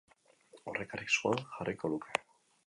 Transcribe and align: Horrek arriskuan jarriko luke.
Horrek 0.71 0.95
arriskuan 0.99 1.45
jarriko 1.59 1.93
luke. 1.93 2.19